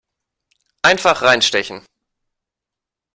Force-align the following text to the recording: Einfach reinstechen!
Einfach 0.81 1.21
reinstechen! 1.21 1.85